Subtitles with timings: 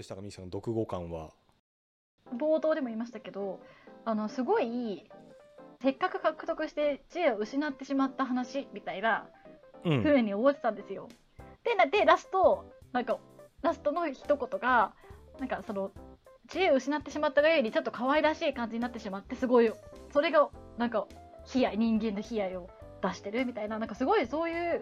[0.00, 0.22] でしたか？
[0.22, 1.30] ミキさん読後感は。
[2.34, 3.60] 冒頭でも言いましたけど
[4.04, 5.04] あのすごい
[5.82, 9.26] せっかく獲得して知恵を失ってしまった話みたいな
[9.84, 10.02] うん。
[10.02, 11.08] 風に思ってたんですよ。
[11.64, 13.18] でなでラストなんか
[13.62, 14.92] ラストの一言が
[15.38, 15.90] なんかその
[16.48, 19.70] 知恵を失ってしまったがゆえにちょっと可愛らしい感じになってしまってすごい
[20.12, 21.06] それがなんか
[21.54, 22.68] 悲哀人間の悲哀を
[23.02, 24.80] 出してるみたいななんかすごいそういう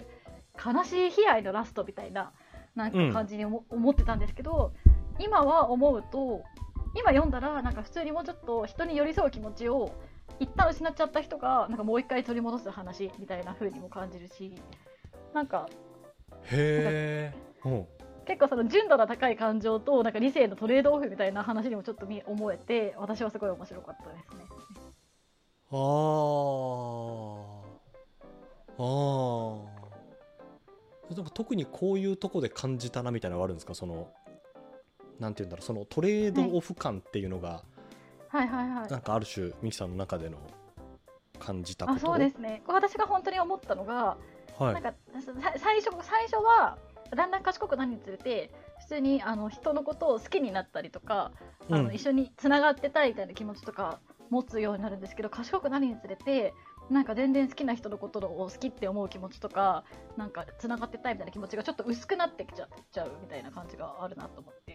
[0.64, 2.32] 悲しい悲哀のラストみたいな
[2.74, 4.72] なんか感じに思,、思ってたんですけど
[5.18, 6.42] 今は思うと
[6.94, 9.92] 今読んだらなんか普通にもうちょっと人に寄り添う気持ちを
[10.40, 14.54] 一旦失っちゃった人がなんかもう一回取り戻す話みたいな風にも感じるし
[15.34, 15.68] なんか
[16.44, 17.86] へえ、うん、
[18.26, 24.44] 結構その純度の高い感情となんか理性のトレードオフみたいな話にもちょっと見思えて私はすごい面白かったですね。
[25.70, 25.76] あー。
[28.78, 29.64] あー。
[31.16, 33.74] なんか特にこういうとこで感じたなみたいなのはあるんですか？
[33.74, 34.08] その
[35.18, 37.62] なんて言うんだろうそのトレードオフ感っていうのが、
[38.28, 38.48] はい。
[38.48, 38.90] はいはい。
[38.90, 40.38] なんかある種ミキさんの中での
[41.38, 41.96] 感じたこと？
[41.96, 42.62] あそうですね。
[42.66, 44.16] 私が本当に思ったのが、
[44.58, 44.74] はい。
[44.74, 46.78] なんかさ最初最初は
[47.14, 51.32] だんだん賢くなるにつれて普通にあの人のことを好きになったりとか、
[51.70, 51.84] あうん。
[51.86, 56.52] の一緒につながってたいみたいな気持ちとか持つようになるんですけど賢くなるにつれて
[56.90, 59.84] なんか全然好きな人のことを好きって思う気持ちとか
[60.16, 64.67] なんかつながってたいみたいな気持ちがちょっと薄くなってきちゃちゃうみたいな感じがあるなと思って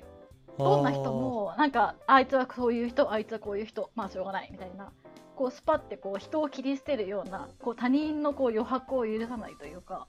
[0.57, 4.91] どんな人もなんかあいつはそういう人あいつはこういう人まあしょうがないみたいな
[5.35, 10.07] こうスパってこう人を切り捨てるようなこう他人のこう余白を許さないというか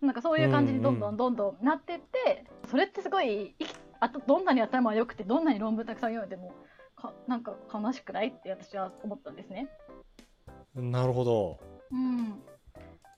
[0.00, 3.54] なんかそういう感じにどんどんどんどんなってって、それってすごい
[4.00, 6.52] あとどんなに頭が良くてどんなに論文たくさん読んでも
[6.96, 9.68] かなんか悲しくないって私は思ったんですね。
[10.74, 11.60] なるほど。
[11.92, 12.42] うん。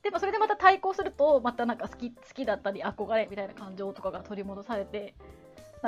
[0.02, 5.14] でもそれでまた対抗するとまたなんか好き好きだったり憧れみたいな感情とかが取り戻されて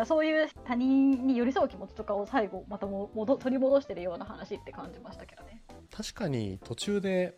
[0.05, 5.63] そういう他人に寄り添う気持ちとかを最後またも戻取り戻してるような話って感じましたけどね。
[5.91, 7.37] 確かに途中で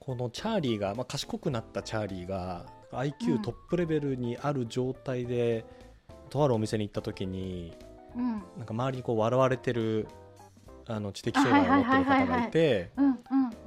[0.00, 3.42] このチャーリーが、まあ、賢くなったチャーリーがう IQ ん。
[3.42, 5.66] トップレベルにある状態で、
[6.30, 7.76] とあるお店に行った時に
[8.16, 8.42] うん。
[8.56, 10.08] なんか周りにこう笑われてる
[10.86, 13.18] あの知的障害を持ってる方がいてうんうんうん、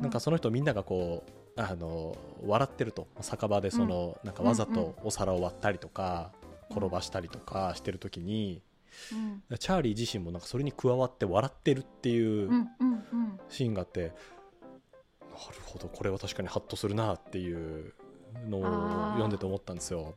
[0.01, 3.07] なんかその人みんながこうあの笑ってると。
[3.21, 6.31] 酒場でその、なんかわざとお皿を割ったりとか、
[6.71, 8.61] 転ばしたりとかしてる時に、
[9.49, 9.57] うん。
[9.57, 13.39] チャーリー自身もなんかそれに加わって笑ってるっていううんうんうん。
[13.49, 14.13] シーンがあって、なる
[15.65, 17.93] ほどこれは確かにハッとするなっていう
[18.47, 18.63] のを
[19.13, 20.15] 読んでて思ったんですよ。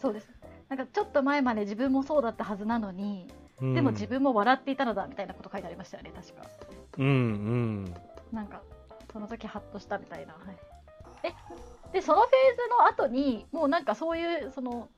[0.00, 0.30] そうです。
[0.68, 3.28] なんかちょっと前まで自分もそうだったはずなのに、
[3.60, 3.74] うん。
[3.74, 6.42] でも自分も笑っていたのだみたいなこと書いてありましたよね確か。
[6.98, 7.94] うんうん。
[8.32, 8.62] なんか
[9.12, 10.56] その時ハッとしたみたいな、はい、
[11.22, 11.34] え
[11.92, 14.88] でそのフェーズの後にもうなんかそういうその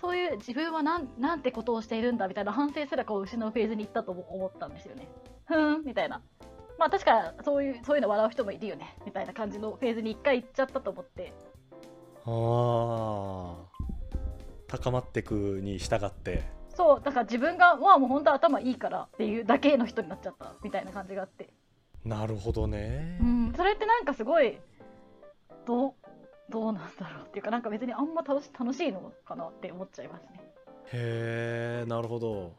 [0.00, 5.08] そういう自分はなんなんてことをしているんだみたいな反省すらこう失うフェーズに行ったと思ったんですよね。
[5.46, 6.22] ふーんみたいな。
[6.78, 8.96] まあ確かそういうそういうの笑う人もいるよね。
[9.04, 11.34] みたいな感じのフェーズに一回行っちゃったと思って。
[12.24, 13.70] ああ
[14.68, 16.44] 高まっていくに従って。
[16.74, 21.52] そうだから自分がまあもう本当頭いいからっていうだけの人になっちゃったみたいな感じがあって。
[22.04, 23.18] なるほどね。
[23.20, 23.24] う。
[23.24, 24.58] ん、それってなんかすごい
[25.66, 25.94] どう
[26.50, 30.40] どうなんだろうっていうかなんか別にあんま楽し楽しいのかなって思っちゃいますね。
[30.92, 32.52] へえなるほど。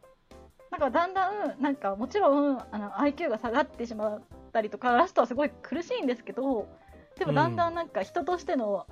[0.70, 4.22] なんかだんだんなんかもちろんあの IQ が下がってしまっ
[4.52, 6.66] たりとかラストはすごい苦しいんですけど
[7.18, 8.86] でもだんだんなんか人としての、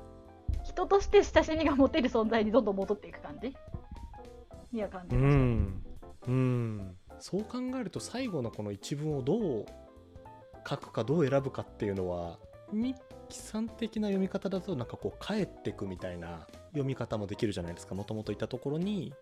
[0.62, 3.56] 人として親しみが持てる存在にどんどん戻っていく感じ？
[4.72, 5.38] には感じうました。
[5.38, 5.82] ん
[6.28, 9.66] うんそう考えると最後のこの一文をどう
[10.68, 12.38] 書くかどう選ぶかっていうのは
[12.72, 12.94] ミ
[13.30, 17.94] キさん的な読み方だとなんかこう帰ってくみたいな読み方もできるじゃないですか。
[17.94, 19.14] もともといたところに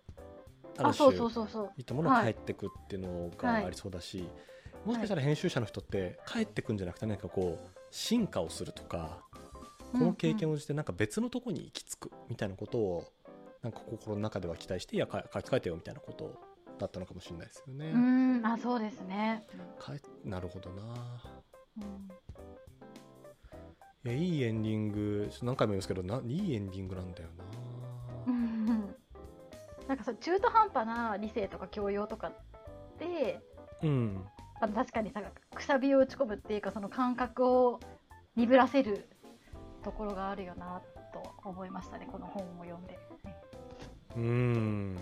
[0.77, 1.71] あるあそう種そうそうそう。
[1.77, 1.81] い。
[1.81, 4.27] ったものが帰ってくっていうのがはいありそうだし、
[4.85, 9.19] もしかしたら編集者の人って帰ってくんじゃなくて何かこう進化をするとか
[9.91, 13.03] この経験をしてなんか別のとこに行き着くみたいなことを
[13.61, 16.39] なんか心の中では期待していやか書き換えてよみたいなこと
[16.79, 17.91] だったのかもしれないですよね。
[17.93, 18.45] うん。
[18.45, 19.43] あそうですね、
[19.77, 20.83] かえなるほどな。
[21.77, 22.09] うん
[24.09, 27.43] いやいいエンディング何回も言いますけどないいエンディングなんだよな。
[28.27, 28.65] うん
[29.87, 32.33] なんかそう中途半端な理性とか教養とかっ
[32.97, 33.39] て
[33.83, 34.25] うん
[34.59, 35.21] あの確かにさ
[35.53, 37.79] くさびを打ち込むっていうかその感覚を
[38.35, 39.07] 鈍らせる
[39.83, 40.81] ところがあるよな
[41.13, 42.99] と思いましたねこの本を読んで。
[44.15, 44.95] うん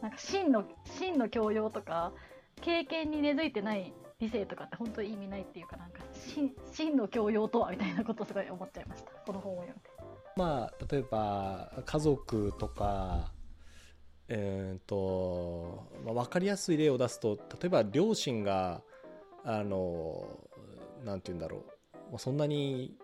[0.00, 2.12] なんか真の真の教養とか
[2.60, 9.10] 経験に根付いてない理性とかって本当に意味ないっていうかなんか真真の教養とはみたいなことをすごい思っちゃいました。
[9.26, 9.90] この本を読んで。
[10.36, 13.32] まあ例えば家族とか
[14.28, 18.80] えー、と、まあ、分かりやすい例を出すと例えば両親が
[19.44, 20.24] あの
[21.04, 21.62] なんて言うんだろう。
[22.12, 22.96] まあそんなに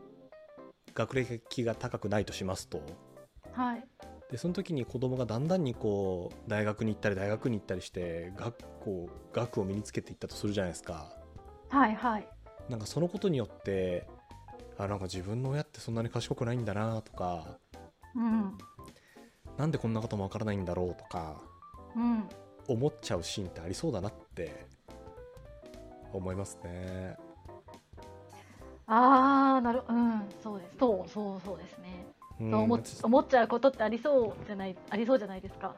[0.95, 2.81] 学歴が高くないとしますと。
[3.53, 3.85] はい
[4.31, 11.17] でその時に子供がだんだんにこう大学に行ったり大学に行ったりして学校学を身につけていったとするじゃないですか。
[11.71, 12.29] はいはい。
[12.69, 14.07] なんかそのことによって
[14.77, 17.59] あなんか自分の親ってそんなに賢くないんだなとか
[18.15, 18.59] うん。
[19.57, 21.41] なんでこんなこともわからないんだろうとか
[21.97, 22.29] うん。
[22.69, 24.67] 思っちゃうシーンってありそうだなって
[26.13, 27.17] 思いますね。
[28.87, 30.23] ああなるうん。
[30.43, 30.77] そうです。
[30.79, 35.75] そうそうそうですね、うんそう思っ思っちゃうことってありそうじゃないありそうじゃないですか。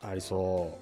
[0.00, 0.78] ありそ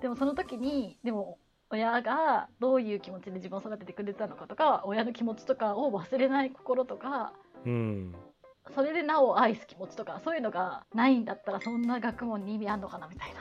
[0.00, 1.38] でもその時にでも
[1.70, 7.32] 親がどういう気持ちで自分を育ててくれたのかとか親の気持ちとかを忘れない心とか
[7.64, 7.68] う。
[7.68, 8.14] うん。
[8.74, 13.40] それでなお愛す気持ちとかそういうのがないんだったらそんな学問に意味あんのかなみたいな。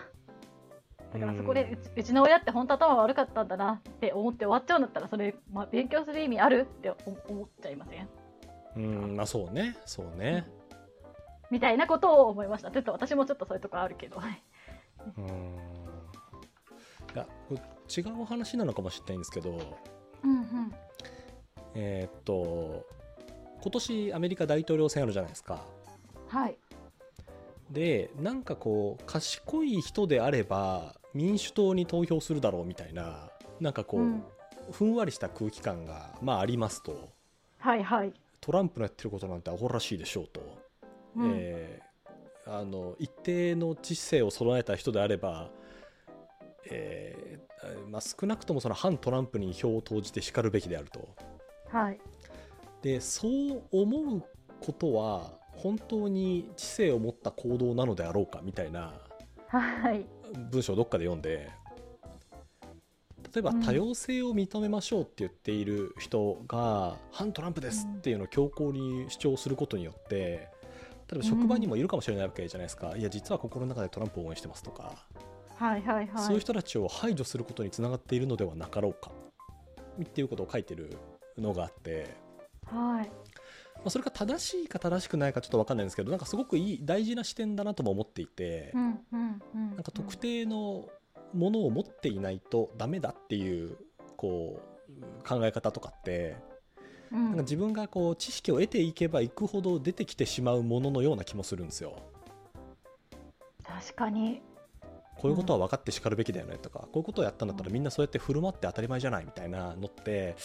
[1.14, 8.10] だからそこでうちの親って本当頭悪かったんだなって思って終わっちゃうんだったらそれ、まあ、勉強する意味あるって思思っちゃいません？
[8.76, 9.78] うん、まあそうね。
[9.86, 10.46] そうね。
[11.50, 14.44] みたいなことを思いましたちょっと私もちょっとそういうとこあるけどはい
[15.18, 15.26] うん。
[17.14, 17.28] いや、
[17.96, 19.52] 違うお話なのかもしれないんですけど、
[20.24, 20.74] うんうん
[21.76, 22.86] えーっと、
[23.62, 25.64] 今年アメリカ大統領選あるじゃないですか。
[26.28, 26.58] はい
[27.72, 33.30] で、なんかこう、賢い人であれば民主党に投票するだろうみたいな、
[33.60, 34.24] なんかこう、うん
[34.72, 37.10] ふんわりした空気感が、まあありますと。
[37.60, 38.14] はいはい、
[38.46, 40.42] トランプのやってることなんてアホらしいでしょうと。
[41.18, 41.86] うんえー
[42.48, 45.50] あの一定の知性を備えた人であれば、
[46.70, 51.10] えーまあ、少なくともその反トランプに票を投じてしかるべきであると。
[51.70, 52.00] はい
[52.84, 54.24] でそう思う
[54.62, 58.94] ことは本当に知性を持った行動なのであろうかみたいな
[59.48, 60.06] はい
[60.52, 61.50] 文章をどっかで読んで
[63.36, 63.62] 例えばうん。
[63.62, 70.50] 多様性を認めましょうって言っている人が反トランプですっていうのを強硬に主張することによって
[71.12, 74.96] 例えば職場にもいるかもしれないわけじゃないですか、いや実は心の中でトランプを応援してますとか、
[75.56, 76.24] はいはいはい。
[76.24, 79.12] そういう人たちを排除することにつながっているのではなかろうか。
[80.02, 80.98] っていうことを書いてる
[81.38, 82.16] のがあって、
[82.66, 83.08] はい。
[83.76, 89.70] まあ、それが正しいか正しくないかちょっと分かんないんですけどなんかすごくいい大事な視点だなとも思っていて、うんうんうん。
[89.76, 90.90] なんか特定の
[91.34, 93.78] ものを持っていないとダメだっていう
[94.18, 96.38] こう考え方とかって
[97.12, 101.96] うんなんか自分がこう知識を得ていけばいくほど出てきてしまうもののような気もするんですよ。
[103.64, 104.42] 確かに
[105.18, 110.36] こういうことは分かってしかるべきだよねとか、こういうことをやったんだったらみんなそうやって振る舞って当たり前じゃないみたいなのって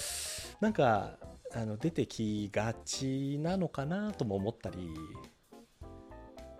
[0.60, 1.18] なんか
[1.52, 4.88] あの出てきがちなのかなとも思ったり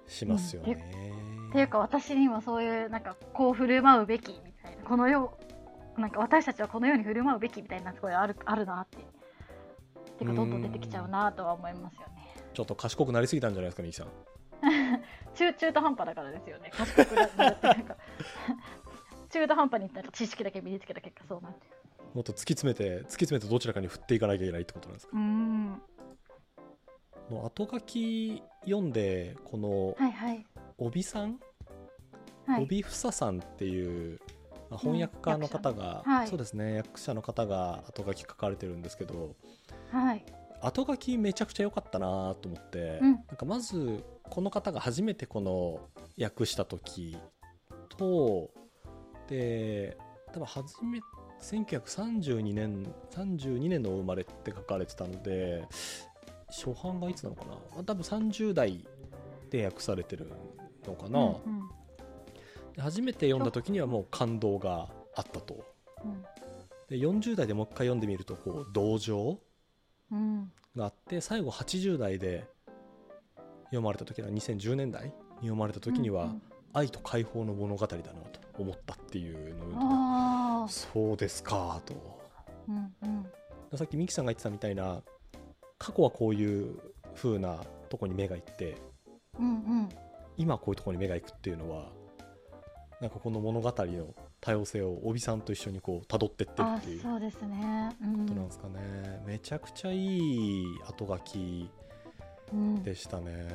[0.09, 0.85] しますよね。
[1.50, 5.37] っていうか私にはそういうなんかこう振る舞うべきみたいなこの世
[5.97, 8.99] なんか私たちはこのように振る舞うべきみたいなすごいあるあるなって
[10.19, 12.06] てかどんどん出てきちゃうなとは思いますよね。
[12.52, 14.08] ちょっと賢くなりすぎたんじゃないですか、ミキさん。
[15.35, 16.70] 中 中途半端だからですよね。
[16.75, 17.97] 賢くなってなんか。
[19.31, 21.61] 中途半端になんか知識だけ身につけた結果そうなんて。
[22.14, 25.16] もっと突き詰めて、突き詰めてどちらかに振っていかなきゃいけないってことなんですか？
[25.16, 25.83] うーん。
[27.28, 30.47] この後書き読んで、このはいはい
[30.81, 31.39] 帯さん、
[32.47, 32.65] はい。
[32.65, 34.21] 帯房さんっていう、
[34.71, 36.29] まあ翻訳家の方が、はい。
[36.29, 39.37] そうですね、役者の方が後書き書かれてるんですけど、
[39.91, 40.25] はい。
[40.63, 43.13] 後書きめちゃくちゃ良かったなと思って、うん。
[43.13, 45.81] なんかまずこの方が初めてこの
[46.21, 47.17] 訳した時
[47.97, 48.51] と
[49.29, 49.97] で
[50.33, 51.01] 多分初め
[51.43, 55.65] 1932年32年のお生まれって書かれてたので
[56.49, 58.87] 初版がいつなのかな、まあ、多分30代
[59.51, 60.31] で訳されてる
[60.87, 61.31] のかな、うんう
[61.65, 61.71] ん
[62.75, 65.65] で初めて読んだ時にはもう感動があったと。
[66.05, 66.25] うん
[66.89, 69.39] で40代でもう一回読んでみるとこう同情
[70.11, 72.49] うんがあって最後80代で
[73.65, 82.21] 読まれた時は2010年代に読まれた時には、うん愛と解放の物語だなと思ったっていうのをそうですかと。
[82.69, 83.77] うんうん。
[83.77, 85.03] さっきミキさんが言ってたみたいな
[85.79, 86.79] 過去はこういう
[87.17, 88.77] 風なとこに目がいって
[89.39, 89.89] うんうん
[90.40, 91.90] 今はこういうとこに目がいくっていうのは
[92.99, 97.90] なんかこの物語の多様性を帯さんと一緒にこう辿ってってるあっていうこそうですね。
[98.02, 98.26] うん。
[98.26, 101.70] となんですかね、めちゃくちゃいい後書き
[102.54, 102.82] うん。
[102.82, 103.49] でしたね。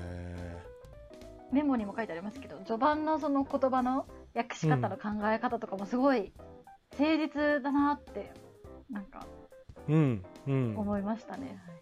[1.52, 6.34] メモにも書いてありますけど序盤のその言葉の訳し方の考え方とかもすごい
[7.00, 8.32] 誠実だなって
[8.92, 9.26] なんか
[9.88, 10.78] うんうん。
[10.78, 11.82] 思いましたね、はい、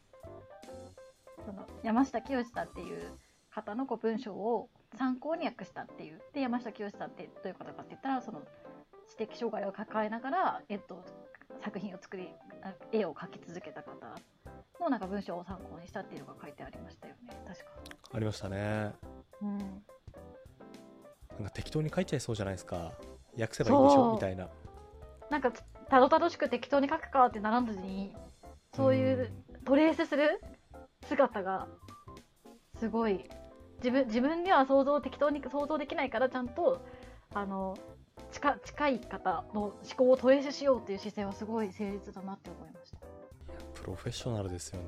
[1.45, 3.01] その山下清さんっていう
[3.49, 8.41] 方のこう文章を参考に訳したっていうで山下清さんってどういう方かって言ったらその
[9.09, 11.03] 知的障害を抱えながら、えっと、
[11.63, 12.29] 作品を作り
[12.63, 13.93] あ絵を描き続けた方
[14.79, 17.37] のなんか文章を参考にしたっていうのが書いてありましたよね。
[17.47, 17.65] 確か。
[18.13, 18.93] ありましたね。
[19.41, 19.57] うん
[21.39, 22.91] なんか適当に書いちゃいそうじゃないですか。
[23.39, 24.49] 訳せばいいんでしょみたいな。
[25.29, 25.51] なんか
[25.89, 28.15] たどたどしく適当に書くかってならずに
[28.75, 29.31] そういう
[29.65, 30.41] トレースする
[31.07, 31.67] 姿が
[32.79, 33.23] すごい
[33.83, 36.81] 自分自分では想像適当に想像できないからちゃんと
[37.33, 37.77] あの
[38.31, 42.97] 近近い方の思考をトレースしようっていう姿勢はすごい誠実だなって思いました。
[43.73, 44.85] プロフェッショナルですよね、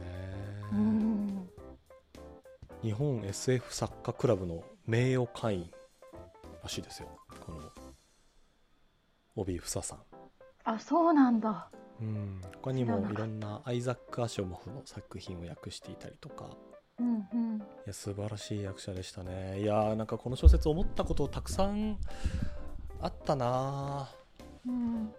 [0.72, 1.50] うん。
[2.82, 5.72] 日本 SF 作家クラブの名誉会員
[6.64, 7.10] らしいですよ。
[7.46, 7.60] この
[9.36, 10.00] 帯房さん。
[10.64, 11.70] あそうなんだ。
[12.00, 12.42] うん。
[12.64, 16.50] 他にもいろんなアイザック・アショモフの作品を訳していたりとか。
[17.00, 17.45] うんうん
[17.86, 19.62] いや素晴らしい役者でしたね。
[19.62, 22.00] いやーなんかこの小説思ったことたくさん
[23.00, 24.10] あったな
[24.66, 25.14] うん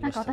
[0.00, 0.24] なんか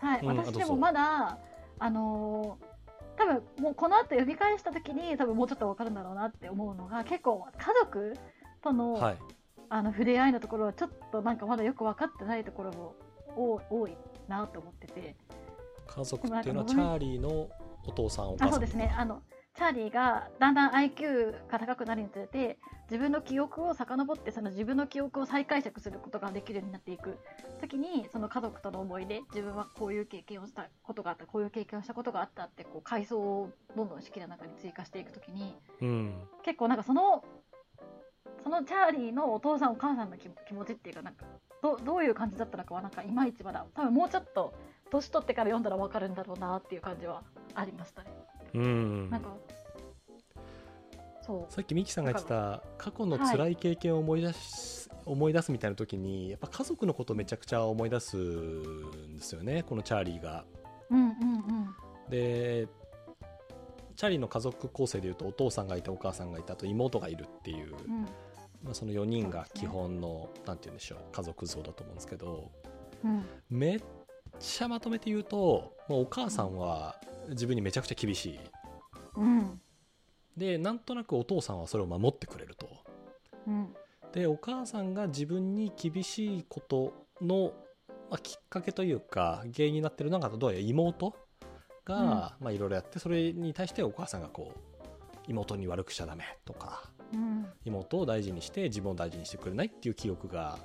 [0.00, 1.38] はい、うん私でもまだ
[1.78, 2.78] あのー
[3.18, 8.14] 多分もうこの後読み返した時に多分もうちょっと分かるんだろうなって思うのが結構家族
[8.62, 9.18] との,、はい。
[9.70, 12.94] あの触れ合いのところはちょっとなんかまだよく分かってないところも
[13.36, 13.96] 多多い
[14.28, 15.16] なと思ってて。
[15.86, 17.48] 家族っていうのはチャーリーの
[17.86, 18.48] お父さんお母さん。
[18.48, 18.94] あそうですね。
[18.96, 19.22] あの
[19.58, 27.18] チャーリーがだんだん IQ が高くなるにつれて自分の記憶を遡ってその自分の記憶を再解釈することができるようになっていく
[27.60, 37.24] 時にその家族との思い出自分はこういう経験をしたことがあったこういう経験をしたことがあったってこう階層をどんどん式の中に追加していく時にうん結構なんかその
[38.44, 41.26] そのチャーリーのお父さんお母さんの気気持ちっていうかなんか
[41.64, 44.54] どどういう感じだったのかはなんかいまいちまだ多分もうちょっと
[44.92, 47.24] 年取ってから読んだら分かるんだろうなっていう感じは
[47.56, 48.10] ありましたね。
[48.58, 49.10] うん。
[49.10, 49.36] なんか
[51.22, 51.52] そう。
[51.52, 60.44] さっきミキさんが言ってた過去の辛い経験を思い出し、思い出すみたいな時にやっぱ家族のことをめちゃくちゃ思い出すんですよねこのチャーリーが。
[60.90, 61.74] うんうんうん。
[62.10, 62.68] で
[63.96, 68.02] チャーリーの家族構成でいうとお父さんがいてお母さんがいてあと妹がいるっていう、うん。
[68.64, 72.50] まあ、その4人が基本の、なんて言うんでしょう家族像だと思うんですけど
[73.04, 73.24] うん。
[73.50, 73.82] めっ
[74.38, 76.96] ちゃまとめて言うともうお母さんは
[77.30, 78.40] 自分にめちゃくちゃ厳しい。
[79.16, 79.60] うん。
[80.36, 82.68] でなんとなくお父さんはそれを守ってくれると。
[83.46, 83.74] うん。
[84.12, 87.52] でお母さんが自分に厳しいことの、
[88.10, 91.14] まあ、きっかけというか原因になってるのがどうやら妹
[91.84, 94.78] が、まあいろいろやってそれに対してお母さんがこう
[95.26, 97.46] 妹に悪くしちゃダメとかうん。
[97.64, 100.58] 妹を大事にして自分を大事にしてくれないっていう記憶が、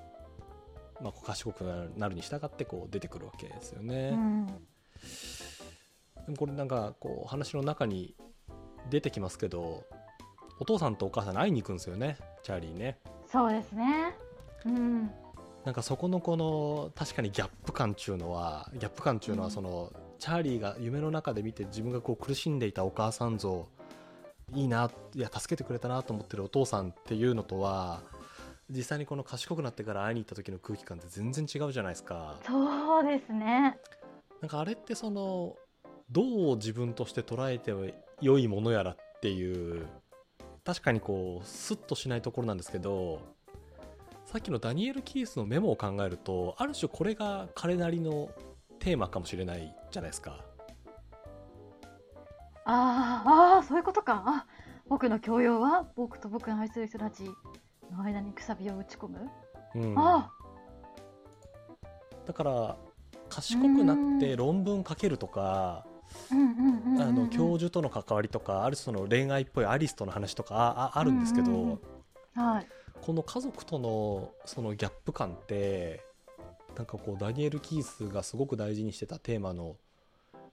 [1.02, 1.64] まあ、賢く
[1.98, 4.12] なるに従ってこう出てくるわけですよね。
[4.14, 4.48] うん
[6.26, 8.16] でもこれなんかこう話の中に
[8.90, 9.84] 出てきますけど
[10.60, 13.00] お父さんとお母さんに会いに行くんですよねチャーリーね。
[13.32, 14.16] そうですね
[14.66, 15.12] うん
[15.66, 23.68] なんかそこのこの確かにギャップ感っていうのはギャップ感っていうのはその、チャーリーが夢の中で見て自分がこう苦しんでいたお母さん像
[24.54, 28.02] いいないや助けてくれたなと思ってるお父さんっていうのとは
[28.70, 32.38] 実際にこの賢くなってから会いに行った時の空気感って全然違うじゃないですか。
[32.46, 33.78] そうですね
[34.42, 35.56] なんかあれってその
[36.12, 37.74] どう自分として捉えて
[38.22, 39.88] 良いものやらっていう
[40.64, 43.20] 確かにこうスッとしないところなんですけど
[44.26, 48.30] さっきのダニエル・キースのメモを考えるとある種これが彼なりの
[48.80, 50.44] テーマかもしれないじゃないですか。
[52.66, 54.24] あーあーそういうことか。
[54.26, 54.46] あ
[54.88, 57.24] 僕の教養は僕と僕の愛する人たち
[57.92, 59.30] の間にくさびを打ち込む、
[59.76, 60.32] うん、あ
[62.26, 62.78] だから
[63.30, 65.86] 賢くなって論文書けるとか
[66.32, 71.80] あの教授との関わりとかある種その恋愛っぽいアリスとの話とかあああるんですけど、うんうん
[72.38, 72.44] うん。
[72.44, 72.68] はい。
[73.02, 76.06] この家族とのそのギャップ感って
[76.76, 79.76] なんかこうダニエル・キースがすごく大事にしてたテーマの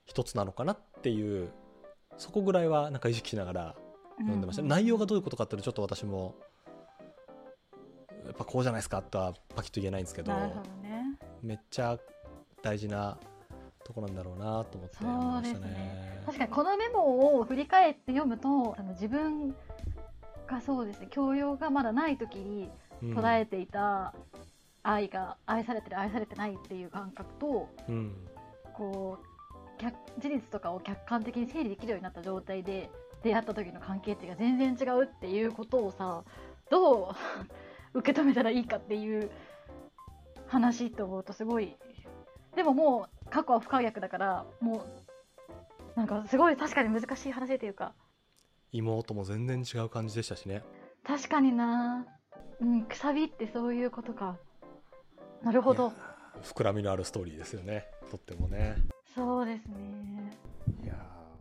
[0.05, 1.51] 一つなのかなっていう
[2.19, 3.77] そこぐらいはなんか意識しながら
[4.19, 6.35] 読んでました、うう内容がどういうことかっていうのはちょっと私も
[8.27, 10.55] やっぱこうじゃないですかとはパキッと言えないんですけどね。
[11.43, 11.99] めっちゃ
[12.63, 13.19] 大事な
[13.91, 16.23] とこなんだろうなと思ってましたね。
[16.25, 19.55] 確かにこのメモを振り返って読むとあの自分
[20.47, 22.71] がそうですね教養がまだない時に
[23.03, 23.19] うん。
[23.19, 24.15] 捉えていた
[24.83, 28.15] 愛が愛されてる愛されてないっていう感覚とうん。
[28.75, 32.91] こう客事実とかを客観的に整理できるようになった状態で
[33.23, 36.23] 出会った時の関係値が全然違うっていうことをさ
[36.71, 37.15] どう
[37.99, 39.31] 受け止めたらいいかっていう
[40.47, 41.77] 話って思うとすごい。
[42.55, 44.85] でももう過去は不可逆だからも
[45.97, 47.95] うなんかすごい確かに難しい話というか。
[48.73, 50.63] 妹も全然違う感じでしたしね。
[51.05, 52.07] 確かにな。
[52.61, 54.37] うんくさびってそういうことか。
[55.43, 55.89] なるほど。
[55.89, 55.95] いや
[56.43, 57.87] 膨らみのあるストーリーですよね。
[58.11, 58.77] とってもね。
[59.15, 60.37] そうですね